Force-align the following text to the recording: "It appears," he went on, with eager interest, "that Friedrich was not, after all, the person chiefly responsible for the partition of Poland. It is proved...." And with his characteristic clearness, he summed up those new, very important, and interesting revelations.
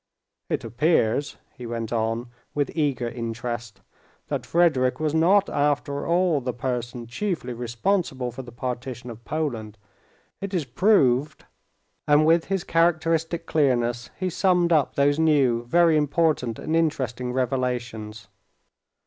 "It 0.49 0.63
appears," 0.63 1.37
he 1.55 1.67
went 1.67 1.93
on, 1.93 2.31
with 2.55 2.71
eager 2.73 3.07
interest, 3.07 3.81
"that 4.29 4.47
Friedrich 4.47 4.99
was 4.99 5.13
not, 5.13 5.47
after 5.47 6.07
all, 6.07 6.41
the 6.41 6.55
person 6.55 7.05
chiefly 7.05 7.53
responsible 7.53 8.31
for 8.31 8.41
the 8.41 8.51
partition 8.51 9.11
of 9.11 9.23
Poland. 9.23 9.77
It 10.41 10.55
is 10.55 10.65
proved...." 10.65 11.45
And 12.07 12.25
with 12.25 12.45
his 12.45 12.63
characteristic 12.63 13.45
clearness, 13.45 14.09
he 14.17 14.31
summed 14.31 14.73
up 14.73 14.95
those 14.95 15.19
new, 15.19 15.65
very 15.65 15.95
important, 15.97 16.57
and 16.57 16.75
interesting 16.75 17.31
revelations. 17.31 18.27